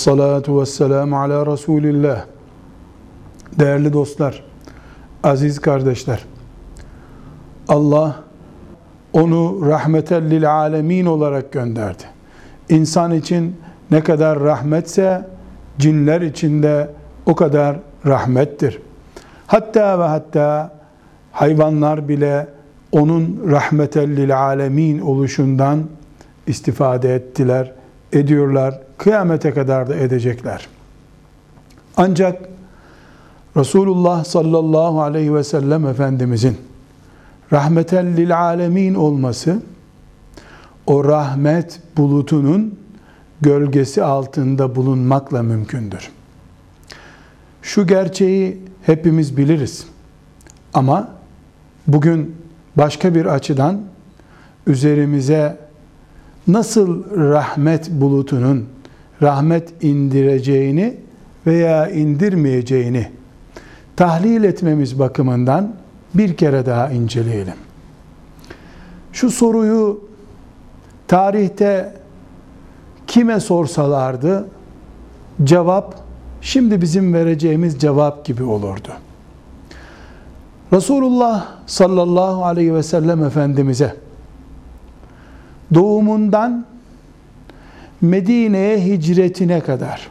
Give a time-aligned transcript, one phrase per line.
[0.00, 2.24] Salatu ve selamu ala Resulillah.
[3.58, 4.44] Değerli dostlar,
[5.22, 6.24] aziz kardeşler.
[7.68, 8.16] Allah
[9.12, 12.02] onu rahmeten lil alemin olarak gönderdi.
[12.68, 13.56] İnsan için
[13.90, 15.26] ne kadar rahmetse
[15.78, 16.90] cinler için de
[17.26, 17.76] o kadar
[18.06, 18.82] rahmettir.
[19.46, 20.72] Hatta ve hatta
[21.32, 22.46] hayvanlar bile
[22.92, 25.82] onun rahmeten lil alemin oluşundan
[26.46, 27.72] istifade ettiler,
[28.12, 28.80] ediyorlar.
[29.00, 30.68] Kıyamete kadar da edecekler.
[31.96, 32.48] Ancak
[33.56, 36.56] Resulullah sallallahu aleyhi ve sellem Efendimizin
[37.52, 39.62] rahmeten lil alemin olması
[40.86, 42.78] o rahmet bulutunun
[43.40, 46.10] gölgesi altında bulunmakla mümkündür.
[47.62, 49.86] Şu gerçeği hepimiz biliriz.
[50.74, 51.08] Ama
[51.86, 52.36] bugün
[52.76, 53.80] başka bir açıdan
[54.66, 55.58] üzerimize
[56.46, 58.79] nasıl rahmet bulutunun
[59.22, 60.96] rahmet indireceğini
[61.46, 63.08] veya indirmeyeceğini
[63.96, 65.74] tahlil etmemiz bakımından
[66.14, 67.54] bir kere daha inceleyelim.
[69.12, 70.00] Şu soruyu
[71.08, 71.94] tarihte
[73.06, 74.48] kime sorsalardı
[75.44, 75.94] cevap
[76.40, 78.88] şimdi bizim vereceğimiz cevap gibi olurdu.
[80.72, 83.96] Resulullah sallallahu aleyhi ve sellem Efendimiz'e
[85.74, 86.66] doğumundan
[88.00, 90.10] Medine'ye hicretine kadar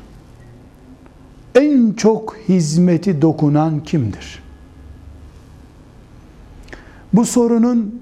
[1.55, 4.43] en çok hizmeti dokunan kimdir?
[7.13, 8.01] Bu sorunun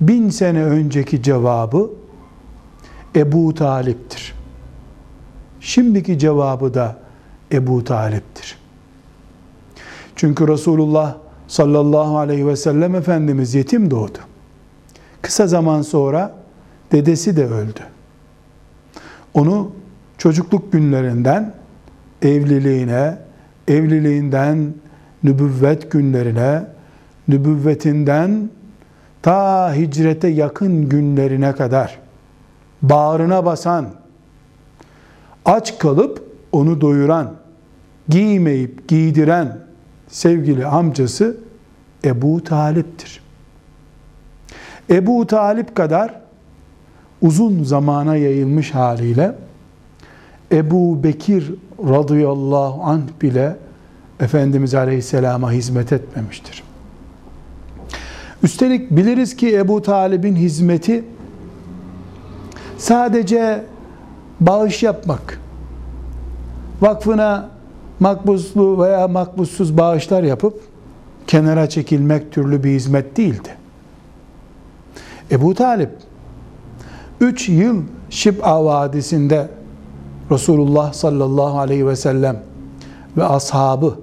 [0.00, 1.90] bin sene önceki cevabı
[3.16, 4.34] Ebu Talip'tir.
[5.60, 6.96] Şimdiki cevabı da
[7.52, 8.58] Ebu Talip'tir.
[10.16, 11.16] Çünkü Resulullah
[11.48, 14.18] sallallahu aleyhi ve sellem Efendimiz yetim doğdu.
[15.22, 16.34] Kısa zaman sonra
[16.92, 17.80] dedesi de öldü.
[19.34, 19.72] Onu
[20.18, 21.54] çocukluk günlerinden
[22.22, 23.18] evliliğine,
[23.68, 24.74] evliliğinden
[25.24, 26.66] nübüvvet günlerine,
[27.28, 28.50] nübüvvetinden
[29.22, 31.98] ta hicrete yakın günlerine kadar
[32.82, 33.86] bağrına basan,
[35.44, 37.34] aç kalıp onu doyuran,
[38.08, 39.58] giymeyip giydiren
[40.08, 41.36] sevgili amcası
[42.04, 43.20] Ebu Talip'tir.
[44.90, 46.23] Ebu Talip kadar
[47.24, 49.34] uzun zamana yayılmış haliyle
[50.52, 53.56] Ebu Bekir radıyallahu anh bile
[54.20, 56.62] Efendimiz Aleyhisselam'a hizmet etmemiştir.
[58.42, 61.04] Üstelik biliriz ki Ebu Talib'in hizmeti
[62.78, 63.64] sadece
[64.40, 65.40] bağış yapmak,
[66.80, 67.48] vakfına
[68.00, 70.60] makbuzlu veya makbuzsuz bağışlar yapıp
[71.26, 73.56] kenara çekilmek türlü bir hizmet değildi.
[75.30, 75.90] Ebu Talip
[77.24, 79.48] 3 yıl Şib'a Vadisi'nde
[80.30, 82.42] Resulullah sallallahu aleyhi ve sellem
[83.16, 83.98] ve ashabı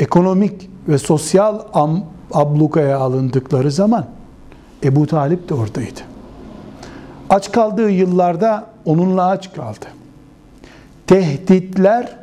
[0.00, 1.60] ekonomik ve sosyal
[2.32, 4.06] ablukaya alındıkları zaman
[4.84, 6.00] Ebu Talip de oradaydı.
[7.30, 9.86] Aç kaldığı yıllarda onunla aç kaldı.
[11.06, 12.18] Tehditler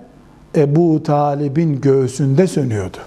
[0.55, 2.97] Ebu Talib'in göğsünde sönüyordu.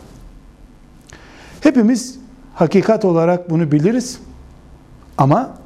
[1.61, 2.19] Hepimiz
[2.55, 4.19] hakikat olarak bunu biliriz.
[5.19, 5.62] Ama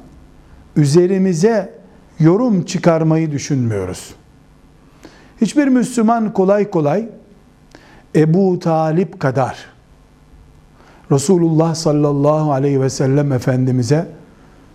[0.77, 1.73] üzerimize
[2.19, 4.15] yorum çıkarmayı düşünmüyoruz.
[5.41, 7.09] Hiçbir Müslüman kolay kolay
[8.15, 9.57] Ebu Talip kadar
[11.11, 14.07] Resulullah sallallahu aleyhi ve sellem Efendimiz'e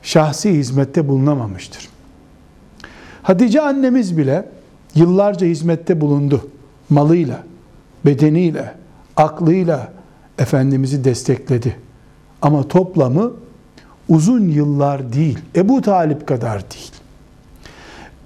[0.02, 1.88] şahsi hizmette bulunamamıştır.
[3.22, 4.48] Hatice annemiz bile
[4.94, 6.48] yıllarca hizmette bulundu.
[6.90, 7.42] Malıyla,
[8.06, 8.74] bedeniyle,
[9.16, 9.92] aklıyla
[10.38, 11.76] Efendimiz'i destekledi.
[12.42, 13.32] Ama toplamı
[14.12, 16.92] uzun yıllar değil, Ebu Talip kadar değil.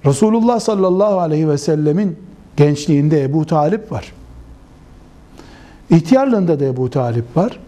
[0.05, 2.19] Resulullah sallallahu aleyhi ve sellemin
[2.57, 4.13] gençliğinde Ebu Talip var.
[5.89, 7.59] İhtiyarlığında da Ebu Talip var.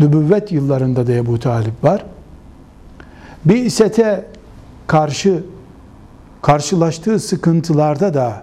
[0.00, 2.04] Nübüvvet yıllarında da Ebu Talip var.
[3.44, 4.26] Bir isete
[4.86, 5.42] karşı
[6.42, 8.42] karşılaştığı sıkıntılarda da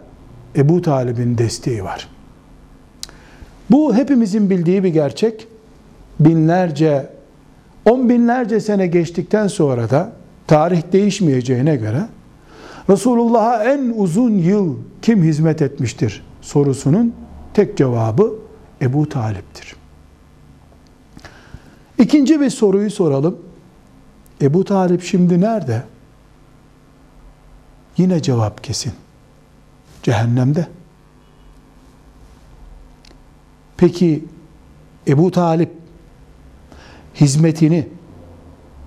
[0.56, 2.10] Ebu Talib'in desteği var.
[3.72, 5.48] Bu hepimizin bildiği bir gerçek.
[6.20, 7.15] Binlerce,
[7.86, 10.12] on binlerce sene geçtikten sonra da
[10.48, 12.08] tarih değişmeyeceğine göre
[12.90, 17.14] Resulullah'a en uzun yıl kim hizmet etmiştir sorusunun
[17.54, 18.34] tek cevabı
[18.82, 19.76] Ebu Talip'tir.
[22.00, 23.38] İkinci bir soruyu soralım.
[24.42, 25.84] Ebu Talip şimdi nerede?
[27.98, 28.94] Yine cevap kesin.
[30.04, 30.68] Cehennemde.
[33.78, 34.26] Peki
[35.08, 35.72] Ebu Talip
[37.16, 37.88] hizmetini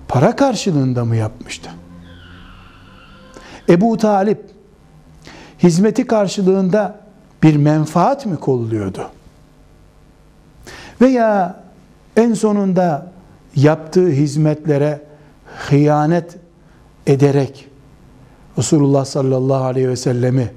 [0.07, 1.69] para karşılığında mı yapmıştı?
[3.69, 4.41] Ebu Talip
[5.63, 6.99] hizmeti karşılığında
[7.43, 9.09] bir menfaat mi kolluyordu?
[11.01, 11.63] Veya
[12.15, 13.11] en sonunda
[13.55, 15.01] yaptığı hizmetlere
[15.45, 16.37] hıyanet
[17.07, 17.69] ederek
[18.57, 20.51] Resulullah sallallahu aleyhi ve sellemi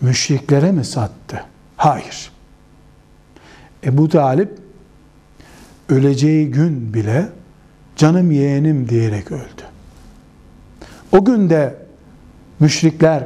[0.00, 1.44] müşriklere mi sattı?
[1.76, 2.32] Hayır.
[3.84, 4.61] Ebu Talip
[5.88, 7.28] öleceği gün bile
[7.96, 9.62] canım yeğenim diyerek öldü.
[11.12, 11.74] O günde
[12.60, 13.24] müşrikler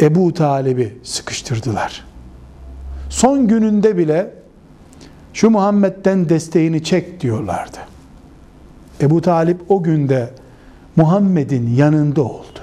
[0.00, 2.04] Ebu Talib'i sıkıştırdılar.
[3.10, 4.30] Son gününde bile
[5.32, 7.78] şu Muhammed'den desteğini çek diyorlardı.
[9.00, 10.30] Ebu Talip o günde
[10.96, 12.58] Muhammed'in yanında oldu.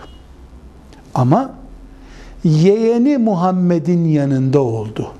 [1.13, 1.53] Ama
[2.43, 5.11] yeğeni Muhammed'in yanında oldu.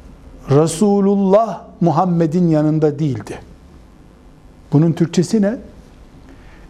[0.50, 3.40] Resulullah Muhammed'in yanında değildi.
[4.76, 5.56] Bunun Türkçesi ne?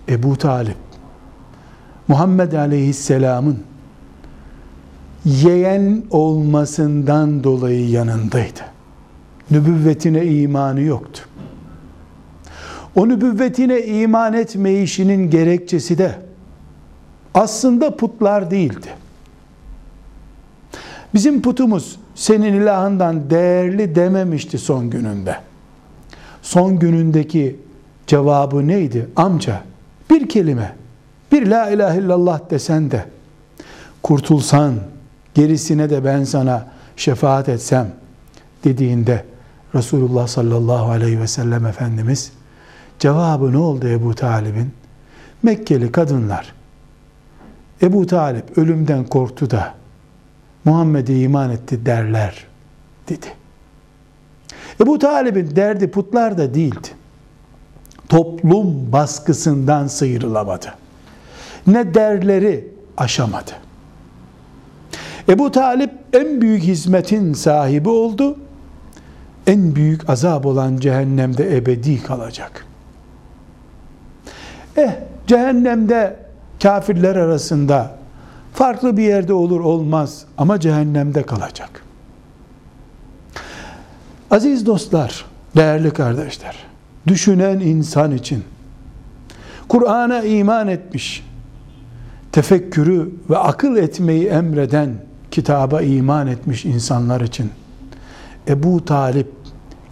[0.09, 0.77] Ebu Talip
[2.07, 3.59] Muhammed Aleyhisselam'ın
[5.25, 8.59] yeğen olmasından dolayı yanındaydı.
[9.51, 11.21] Nübüvvetine imanı yoktu.
[12.95, 16.15] O nübüvvetine iman etmeyişinin gerekçesi de
[17.33, 18.89] aslında putlar değildi.
[21.13, 25.35] Bizim putumuz senin ilahından değerli dememişti son gününde.
[26.41, 27.64] Son günündeki
[28.07, 29.09] cevabı neydi?
[29.15, 29.63] Amca
[30.09, 30.75] bir kelime,
[31.31, 33.05] bir la ilahe illallah desen de
[34.03, 34.73] kurtulsan,
[35.33, 37.91] gerisine de ben sana şefaat etsem
[38.63, 39.25] dediğinde
[39.75, 42.31] Resulullah sallallahu aleyhi ve sellem Efendimiz
[42.99, 44.71] cevabı ne oldu Ebu Talib'in?
[45.43, 46.53] Mekkeli kadınlar
[47.81, 49.73] Ebu Talip ölümden korktu da
[50.65, 52.45] Muhammed'e iman etti derler
[53.09, 53.27] dedi.
[54.81, 56.87] Ebu Talib'in derdi putlar da değildi.
[58.09, 60.73] Toplum baskısından sıyrılamadı.
[61.67, 62.67] Ne derleri
[62.97, 63.51] aşamadı.
[65.29, 68.37] Ebu Talip en büyük hizmetin sahibi oldu.
[69.47, 72.65] En büyük azap olan cehennemde ebedi kalacak.
[74.77, 74.91] Eh
[75.27, 76.19] cehennemde
[76.63, 77.97] kafirler arasında
[78.53, 81.85] farklı bir yerde olur olmaz ama cehennemde kalacak.
[84.31, 85.25] Aziz dostlar,
[85.55, 86.55] değerli kardeşler,
[87.07, 88.43] düşünen insan için
[89.67, 91.25] Kur'an'a iman etmiş,
[92.31, 94.95] tefekkürü ve akıl etmeyi emreden
[95.31, 97.51] kitaba iman etmiş insanlar için
[98.47, 99.31] Ebu Talip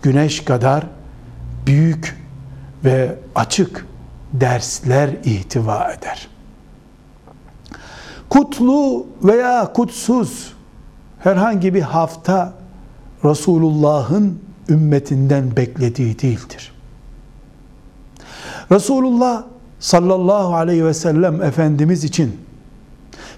[0.01, 0.83] güneş kadar
[1.65, 2.17] büyük
[2.85, 3.85] ve açık
[4.33, 6.27] dersler ihtiva eder.
[8.29, 10.53] Kutlu veya kutsuz
[11.19, 12.53] herhangi bir hafta
[13.25, 14.39] Resulullah'ın
[14.69, 16.73] ümmetinden beklediği değildir.
[18.71, 19.43] Resulullah
[19.79, 22.37] sallallahu aleyhi ve sellem Efendimiz için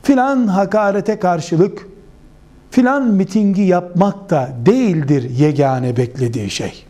[0.03, 1.87] filan hakarete karşılık
[2.71, 6.85] filan mitingi yapmak da değildir yegane beklediği şey.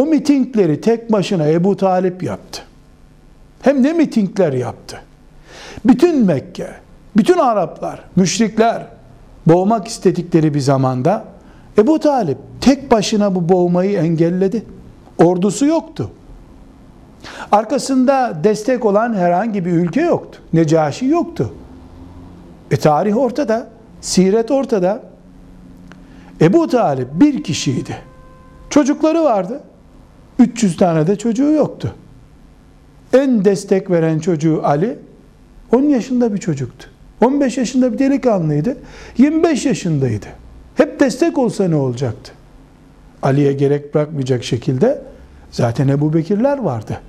[0.00, 2.62] O mitingleri tek başına Ebu Talip yaptı.
[3.62, 5.00] Hem ne mitingler yaptı.
[5.84, 6.70] Bütün Mekke,
[7.16, 8.86] bütün Araplar, müşrikler
[9.46, 11.24] boğmak istedikleri bir zamanda
[11.78, 14.62] Ebu Talip tek başına bu boğmayı engelledi.
[15.18, 16.10] Ordusu yoktu.
[17.52, 20.40] Arkasında destek olan herhangi bir ülke yoktu.
[20.52, 21.52] Necaşi yoktu.
[22.70, 23.68] E tarih ortada,
[24.00, 25.02] siret ortada.
[26.40, 27.96] Ebu Talip bir kişiydi.
[28.70, 29.60] Çocukları vardı.
[30.38, 31.94] 300 tane de çocuğu yoktu.
[33.12, 34.98] En destek veren çocuğu Ali
[35.72, 36.86] 10 yaşında bir çocuktu.
[37.20, 38.76] 15 yaşında bir delikanlıydı.
[39.18, 40.26] 25 yaşındaydı.
[40.74, 42.32] Hep destek olsa ne olacaktı?
[43.22, 45.02] Ali'ye gerek bırakmayacak şekilde
[45.50, 47.00] zaten Ebu Bekirler vardı.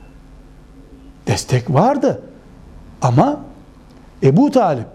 [1.27, 2.21] Destek vardı.
[3.01, 3.39] Ama
[4.23, 4.87] Ebu Talip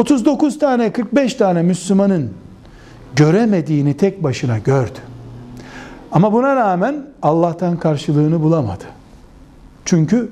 [0.00, 2.30] 39 tane 45 tane Müslümanın
[3.16, 4.98] göremediğini tek başına gördü.
[6.12, 8.84] Ama buna rağmen Allah'tan karşılığını bulamadı.
[9.84, 10.30] Çünkü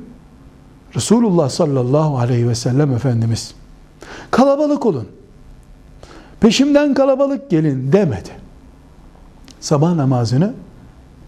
[0.96, 3.54] Resulullah sallallahu aleyhi ve sellem Efendimiz
[4.30, 5.08] kalabalık olun,
[6.40, 8.30] peşimden kalabalık gelin demedi.
[9.60, 10.54] Sabah namazını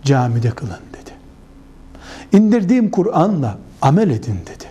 [0.04, 0.89] camide kılın.
[2.32, 4.64] İndirdiğim Kur'an'la amel edin dedi.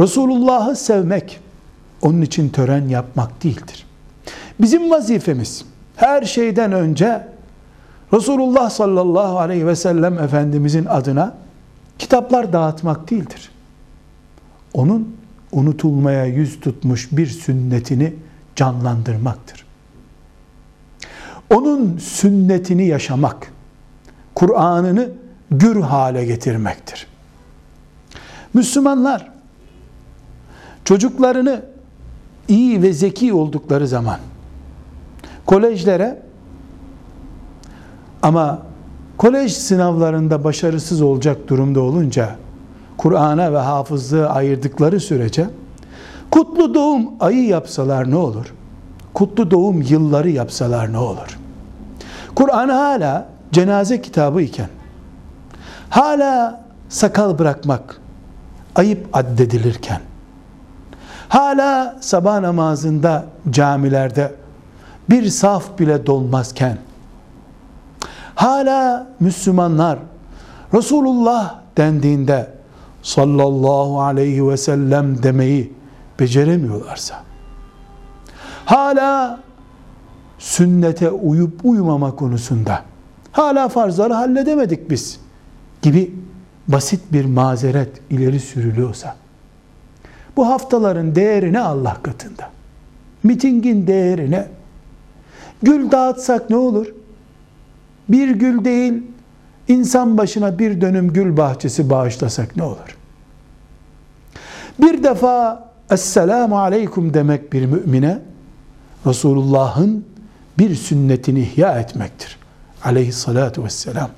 [0.00, 1.40] Resulullah'ı sevmek
[2.02, 3.86] onun için tören yapmak değildir.
[4.60, 5.64] Bizim vazifemiz
[5.96, 7.26] her şeyden önce
[8.12, 11.34] Resulullah sallallahu aleyhi ve sellem Efendimizin adına
[11.98, 13.50] kitaplar dağıtmak değildir.
[14.74, 15.16] Onun
[15.52, 18.14] unutulmaya yüz tutmuş bir sünnetini
[18.56, 19.66] canlandırmaktır.
[21.50, 23.52] Onun sünnetini yaşamak,
[24.34, 25.10] Kur'an'ını
[25.50, 27.06] gür hale getirmektir.
[28.54, 29.28] Müslümanlar
[30.84, 31.62] çocuklarını
[32.48, 34.18] iyi ve zeki oldukları zaman
[35.46, 36.22] kolejlere
[38.22, 38.62] ama
[39.16, 42.36] kolej sınavlarında başarısız olacak durumda olunca
[42.96, 45.46] Kur'an'a ve hafızlığı ayırdıkları sürece
[46.30, 48.54] kutlu doğum ayı yapsalar ne olur?
[49.14, 51.38] Kutlu doğum yılları yapsalar ne olur?
[52.34, 54.68] Kur'an hala cenaze kitabı iken
[55.90, 58.00] hala sakal bırakmak
[58.74, 60.00] ayıp addedilirken
[61.28, 64.34] hala sabah namazında camilerde
[65.10, 66.78] bir saf bile dolmazken
[68.34, 69.98] hala Müslümanlar
[70.74, 72.50] Resulullah dendiğinde
[73.02, 75.72] sallallahu aleyhi ve sellem demeyi
[76.20, 77.14] beceremiyorlarsa
[78.64, 79.40] hala
[80.38, 82.82] sünnete uyup uyumama konusunda
[83.32, 85.20] hala farzları halledemedik biz
[85.86, 86.14] gibi
[86.68, 89.16] basit bir mazeret ileri sürülüyorsa
[90.36, 92.50] bu haftaların değeri ne Allah katında?
[93.22, 94.48] Mitingin değeri ne?
[95.62, 96.86] Gül dağıtsak ne olur?
[98.08, 99.02] Bir gül değil,
[99.68, 102.96] insan başına bir dönüm gül bahçesi bağışlasak ne olur?
[104.78, 108.18] Bir defa Esselamu Aleyküm demek bir mümine
[109.06, 110.04] Resulullah'ın
[110.58, 112.38] bir sünnetini ihya etmektir.
[112.84, 114.10] Aleyhissalatu vesselam.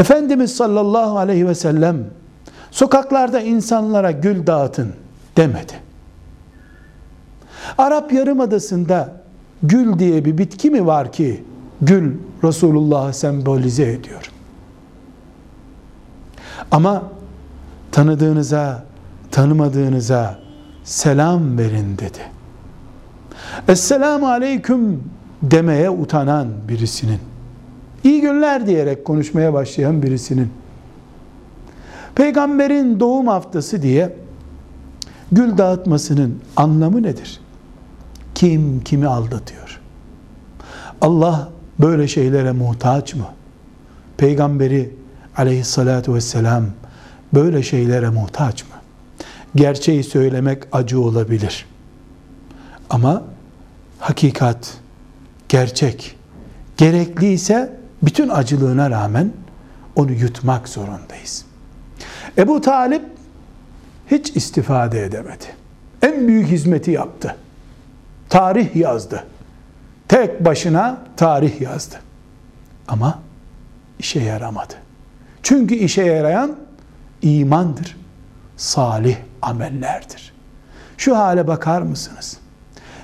[0.00, 1.96] Efendimiz sallallahu aleyhi ve sellem
[2.70, 4.92] sokaklarda insanlara gül dağıtın
[5.36, 5.72] demedi.
[7.78, 9.12] Arap Yarımadası'nda
[9.62, 11.44] gül diye bir bitki mi var ki
[11.82, 14.30] gül Resulullah'ı sembolize ediyor.
[16.70, 17.02] Ama
[17.92, 18.84] tanıdığınıza,
[19.30, 20.38] tanımadığınıza
[20.84, 22.18] selam verin dedi.
[23.68, 25.04] Esselamu aleyküm
[25.42, 27.20] demeye utanan birisinin,
[28.04, 30.48] iyi günler diyerek konuşmaya başlayan birisinin,
[32.14, 34.16] peygamberin doğum haftası diye
[35.32, 37.40] gül dağıtmasının anlamı nedir?
[38.34, 39.80] Kim kimi aldatıyor?
[41.00, 43.26] Allah böyle şeylere muhtaç mı?
[44.16, 44.94] Peygamberi
[45.36, 46.64] aleyhissalatu vesselam
[47.34, 48.68] böyle şeylere muhtaç mı?
[49.54, 51.66] Gerçeği söylemek acı olabilir.
[52.90, 53.22] Ama
[53.98, 54.74] hakikat,
[55.48, 56.16] gerçek,
[56.76, 59.32] gerekliyse bütün acılığına rağmen
[59.96, 61.44] onu yutmak zorundayız.
[62.38, 63.02] Ebu Talip
[64.10, 65.44] hiç istifade edemedi.
[66.02, 67.36] En büyük hizmeti yaptı.
[68.28, 69.24] Tarih yazdı.
[70.08, 71.96] Tek başına tarih yazdı.
[72.88, 73.18] Ama
[73.98, 74.74] işe yaramadı.
[75.42, 76.56] Çünkü işe yarayan
[77.22, 77.96] imandır.
[78.56, 80.32] Salih amellerdir.
[80.96, 82.38] Şu hale bakar mısınız?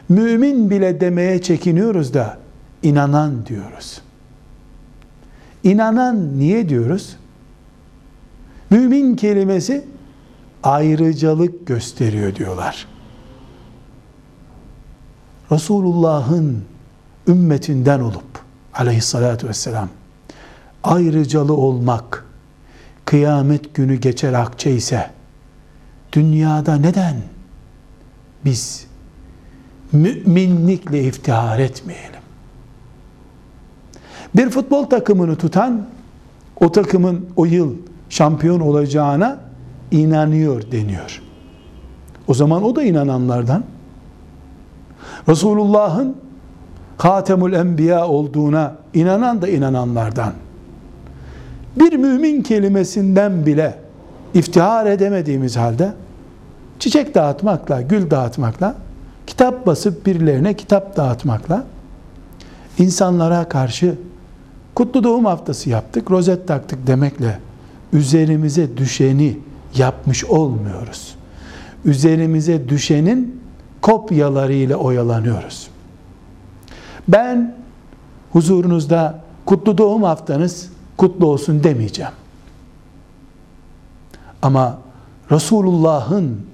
[0.08, 2.38] Mümin bile demeye çekiniyoruz da
[2.82, 4.00] inanan diyoruz.
[5.64, 7.16] İnanan niye diyoruz?
[8.70, 9.84] Mümin kelimesi
[10.62, 12.86] ayrıcalık gösteriyor diyorlar.
[15.52, 16.64] Resulullah'ın
[17.28, 18.38] ümmetinden olup
[18.74, 19.88] aleyhissalatü vesselam
[20.84, 22.24] ayrıcalı olmak
[23.04, 25.10] kıyamet günü geçer akçe ise
[26.12, 27.16] dünyada neden
[28.44, 28.86] biz
[29.92, 32.15] müminlikle iftihar etmeyelim?
[34.36, 35.86] Bir futbol takımını tutan
[36.60, 37.74] o takımın o yıl
[38.08, 39.38] şampiyon olacağına
[39.90, 41.22] inanıyor deniyor.
[42.28, 43.64] O zaman o da inananlardan.
[45.28, 46.16] Resulullah'ın
[46.98, 50.32] Hatemül Enbiya olduğuna inanan da inananlardan.
[51.76, 53.78] Bir mümin kelimesinden bile
[54.34, 55.92] iftihar edemediğimiz halde
[56.78, 58.74] çiçek dağıtmakla, gül dağıtmakla,
[59.26, 61.64] kitap basıp birilerine kitap dağıtmakla
[62.78, 63.94] insanlara karşı
[64.76, 67.38] kutlu doğum haftası yaptık, rozet taktık demekle
[67.92, 69.38] üzerimize düşeni
[69.76, 71.16] yapmış olmuyoruz.
[71.84, 73.40] Üzerimize düşenin
[73.82, 75.68] kopyalarıyla oyalanıyoruz.
[77.08, 77.56] Ben
[78.32, 82.12] huzurunuzda kutlu doğum haftanız kutlu olsun demeyeceğim.
[84.42, 84.78] Ama
[85.30, 86.46] Resulullah'ın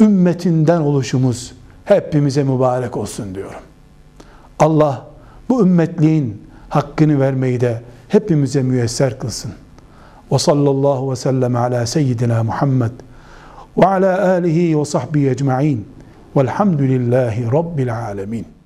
[0.00, 1.52] ümmetinden oluşumuz
[1.84, 3.60] hepimize mübarek olsun diyorum.
[4.58, 5.06] Allah
[5.48, 9.52] bu ümmetliğin hakkını vermeyi de hepimize müyesser kılsın.
[10.32, 12.90] Ve sallallahu ve sellem ala seyyidina Muhammed
[13.76, 15.88] ve ala alihi ve sahbihi ecma'in
[16.36, 18.57] velhamdülillahi rabbil alemin.